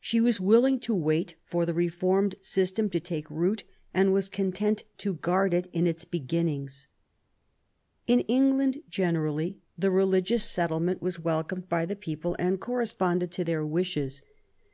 [0.00, 3.64] She was willing to wait for the reformed system to take root
[3.94, 6.88] and was content to guard it in its beginnings.
[8.06, 13.64] In England generally the religious settlement was welcomed by the people and corresponded to their
[13.64, 14.20] wishes.